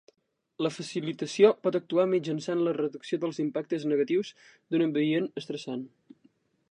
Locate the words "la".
0.65-0.69, 2.69-2.73